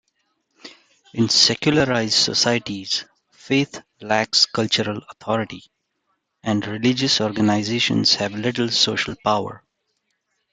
In 1.13 1.29
secularized 1.29 2.15
societies 2.15 3.05
faith 3.29 3.83
lacks 4.01 4.47
cultural 4.47 4.99
authority, 5.11 5.65
and 6.41 6.65
religious 6.65 7.21
organizations 7.21 8.15
have 8.15 8.33
little 8.33 8.69
social 8.69 9.13
power. 9.23 9.63